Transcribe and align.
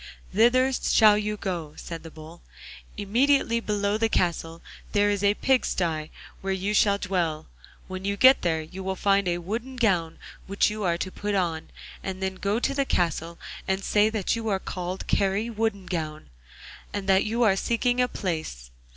'Thither 0.33 0.73
shall 0.73 1.15
you 1.15 1.37
go,' 1.37 1.75
said 1.77 2.01
the 2.01 2.09
Bull; 2.09 2.41
'immediately 2.97 3.59
below 3.59 3.99
the 3.99 4.09
castle 4.09 4.59
there 4.93 5.11
is 5.11 5.23
a 5.23 5.35
pig 5.35 5.63
sty, 5.63 6.09
where 6.41 6.51
you 6.51 6.73
shall 6.73 6.97
dwell. 6.97 7.47
When 7.87 8.03
you 8.03 8.17
get 8.17 8.41
there, 8.41 8.63
you 8.63 8.83
will 8.83 8.95
find 8.95 9.27
a 9.27 9.37
wooden 9.37 9.75
gown 9.75 10.17
which 10.47 10.71
you 10.71 10.83
are 10.83 10.97
to 10.97 11.11
put 11.11 11.35
on, 11.35 11.69
and 12.01 12.19
then 12.19 12.33
go 12.37 12.59
to 12.59 12.73
the 12.73 12.83
castle 12.83 13.37
and 13.67 13.83
say 13.83 14.09
that 14.09 14.35
you 14.35 14.47
are 14.47 14.57
called 14.57 15.05
Kari 15.05 15.51
Woodengown, 15.51 16.29
and 16.91 17.07
that 17.07 17.23
you 17.23 17.43
are 17.43 17.55
seeking 17.55 18.01
a 18.01 18.07
place. 18.07 18.71